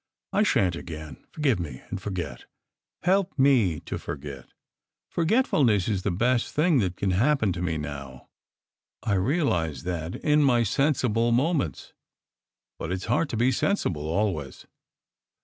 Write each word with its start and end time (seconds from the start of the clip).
I 0.33 0.41
shan 0.41 0.71
t 0.71 0.79
again. 0.79 1.23
Forgive 1.31 1.59
me, 1.59 1.83
and 1.91 2.01
forget. 2.01 2.45
Help 3.03 3.37
me 3.37 3.79
to 3.81 3.99
forget! 3.99 4.47
Forge 5.11 5.29
tfulness 5.29 5.87
is 5.87 6.01
the 6.01 6.09
best 6.09 6.55
thing 6.55 6.79
that 6.79 6.95
can 6.97 7.11
happen 7.11 7.53
to 7.53 7.61
me 7.61 7.77
now. 7.77 8.27
I 9.03 9.13
realize 9.13 9.83
that 9.83 10.15
in 10.15 10.41
my 10.41 10.63
sensible 10.63 11.31
moments. 11.31 11.93
But 12.79 12.89
it 12.91 12.95
s 13.01 13.05
hard 13.13 13.29
to 13.29 13.37
be 13.37 13.51
sensible 13.51 14.07
always." 14.09 14.65